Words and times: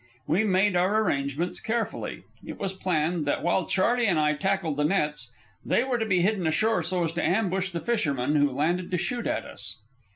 We 0.25 0.43
made 0.43 0.75
our 0.75 1.03
arrangements 1.03 1.59
carefully. 1.59 2.23
It 2.43 2.57
was 2.57 2.73
planned 2.73 3.27
that 3.27 3.43
while 3.43 3.67
Charley 3.67 4.07
and 4.07 4.17
I 4.19 4.33
tackled 4.33 4.77
the 4.77 4.83
nets, 4.83 5.31
they 5.63 5.83
were 5.83 5.99
to 5.99 6.07
be 6.07 6.21
hidden 6.23 6.47
ashore 6.47 6.81
so 6.81 7.03
as 7.03 7.11
to 7.11 7.23
ambush 7.23 7.69
the 7.69 7.81
fishermen 7.81 8.35
who 8.35 8.49
landed 8.49 8.89
to 8.89 8.97
shoot 8.97 9.27
at 9.27 9.45
us. 9.45 9.77